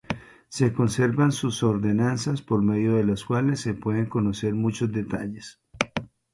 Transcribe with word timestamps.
Se 0.49 0.73
conservan 0.73 1.31
sus 1.31 1.61
ordenanzas 1.61 2.41
por 2.41 2.63
medio 2.63 2.95
de 2.95 3.03
las 3.03 3.23
cuales 3.23 3.61
se 3.61 3.75
pueden 3.75 4.07
conocer 4.07 4.55
muchos 4.55 4.91
detalles. 4.91 5.61